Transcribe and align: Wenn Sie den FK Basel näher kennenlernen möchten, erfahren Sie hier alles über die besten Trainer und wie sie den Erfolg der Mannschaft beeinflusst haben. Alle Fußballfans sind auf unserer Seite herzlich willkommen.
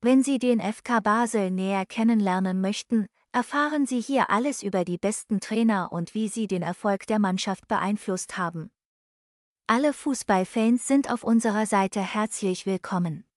Wenn 0.00 0.22
Sie 0.22 0.38
den 0.38 0.60
FK 0.60 1.00
Basel 1.00 1.50
näher 1.50 1.84
kennenlernen 1.84 2.60
möchten, 2.60 3.08
erfahren 3.32 3.84
Sie 3.84 4.00
hier 4.00 4.30
alles 4.30 4.62
über 4.62 4.84
die 4.84 4.96
besten 4.96 5.40
Trainer 5.40 5.90
und 5.90 6.14
wie 6.14 6.28
sie 6.28 6.46
den 6.46 6.62
Erfolg 6.62 7.08
der 7.08 7.18
Mannschaft 7.18 7.66
beeinflusst 7.66 8.38
haben. 8.38 8.70
Alle 9.66 9.92
Fußballfans 9.92 10.86
sind 10.86 11.10
auf 11.10 11.24
unserer 11.24 11.66
Seite 11.66 12.00
herzlich 12.00 12.64
willkommen. 12.64 13.27